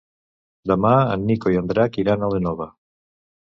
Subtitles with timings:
[0.71, 2.71] Demà en Nico i en Drac iran a l'Énova.